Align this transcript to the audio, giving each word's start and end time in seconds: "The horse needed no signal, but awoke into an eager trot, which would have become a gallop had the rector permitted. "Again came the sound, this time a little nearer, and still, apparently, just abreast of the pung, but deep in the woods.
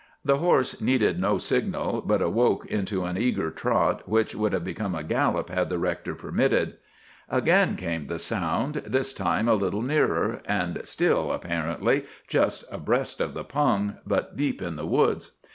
"The 0.25 0.37
horse 0.39 0.81
needed 0.81 1.19
no 1.19 1.37
signal, 1.37 2.01
but 2.01 2.23
awoke 2.23 2.65
into 2.65 3.03
an 3.03 3.19
eager 3.19 3.51
trot, 3.51 4.09
which 4.09 4.33
would 4.33 4.51
have 4.51 4.63
become 4.63 4.95
a 4.95 5.03
gallop 5.03 5.51
had 5.51 5.69
the 5.69 5.77
rector 5.77 6.15
permitted. 6.15 6.77
"Again 7.29 7.75
came 7.75 8.05
the 8.05 8.17
sound, 8.17 8.81
this 8.87 9.13
time 9.13 9.47
a 9.47 9.53
little 9.53 9.83
nearer, 9.83 10.39
and 10.47 10.81
still, 10.85 11.31
apparently, 11.31 12.05
just 12.27 12.63
abreast 12.71 13.21
of 13.21 13.35
the 13.35 13.43
pung, 13.43 13.97
but 14.03 14.35
deep 14.35 14.59
in 14.59 14.75
the 14.75 14.87
woods. 14.87 15.33